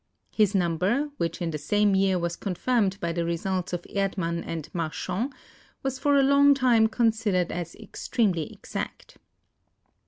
[0.33, 4.43] His number, which in the same year was confirmed by the results of Erd mann
[4.43, 5.31] and Marchand,
[5.83, 9.17] was for a long time considered as extremely exact.